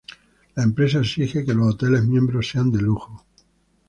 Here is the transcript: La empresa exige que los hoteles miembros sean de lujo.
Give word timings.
La 0.55 0.63
empresa 0.63 0.97
exige 1.01 1.45
que 1.45 1.53
los 1.53 1.75
hoteles 1.75 2.03
miembros 2.05 2.49
sean 2.49 2.71
de 2.71 2.81
lujo. 2.81 3.23